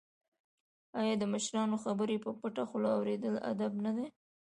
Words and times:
آیا 0.99 1.15
د 1.19 1.23
مشرانو 1.33 1.77
خبرې 1.83 2.17
په 2.25 2.31
پټه 2.39 2.63
خوله 2.69 2.89
اوریدل 2.97 3.35
ادب 3.51 3.73
نه 3.85 3.91
دی؟ 3.97 4.07